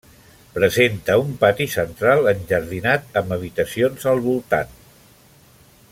[0.53, 4.77] Presenta un pati central enjardinat amb habitacions al voltant.